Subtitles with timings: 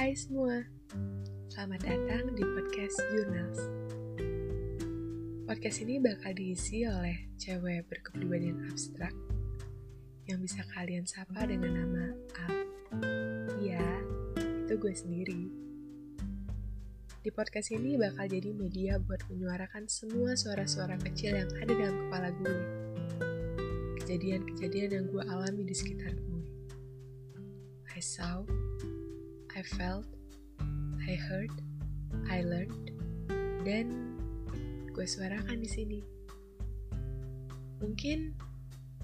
[0.00, 0.64] Hai semua,
[1.52, 3.60] selamat datang di podcast Yunals.
[5.44, 9.12] Podcast ini bakal diisi oleh cewek berkepribadian abstrak
[10.24, 12.64] yang bisa kalian sapa dengan nama Al.
[13.60, 13.84] Iya,
[14.40, 15.42] itu gue sendiri.
[17.20, 22.28] Di podcast ini bakal jadi media buat menyuarakan semua suara-suara kecil yang ada dalam kepala
[22.40, 22.58] gue.
[24.00, 26.44] Kejadian-kejadian yang gue alami di sekitar gue.
[27.92, 28.48] Risau,
[29.50, 30.06] I felt,
[31.02, 31.50] I heard,
[32.30, 32.94] I learned,
[33.66, 34.14] dan
[34.94, 36.00] gue suarakan di sini.
[37.82, 38.30] Mungkin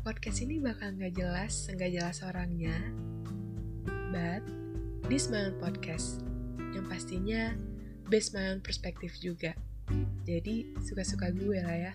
[0.07, 2.79] podcast ini bakal nggak jelas, nggak jelas orangnya,
[4.15, 4.47] but
[5.11, 6.23] this my own podcast
[6.79, 7.59] yang pastinya
[8.07, 9.51] based my own perspective juga.
[10.23, 11.93] Jadi suka-suka gue lah ya.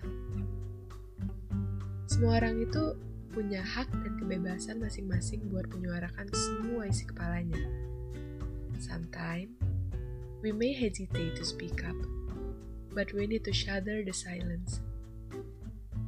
[2.11, 2.99] Semua orang itu
[3.31, 7.63] punya hak dan kebebasan masing-masing buat menyuarakan semua isi kepalanya.
[8.81, 9.53] Sometimes,
[10.41, 11.93] we may hesitate to speak up,
[12.97, 14.81] but we need to shudder the silence.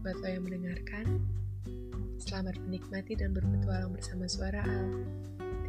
[0.01, 1.21] Buat lo yang mendengarkan,
[2.17, 5.05] selamat menikmati dan berpetualang bersama suara Al.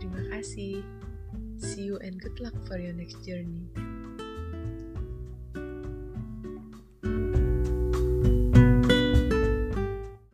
[0.01, 0.81] Terima kasih.
[1.61, 3.69] See you and good luck for your next journey.